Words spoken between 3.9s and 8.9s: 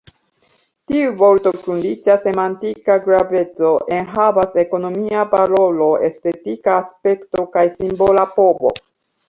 enhavas ekonomia valoro, estetika aspekto kaj simbola povo.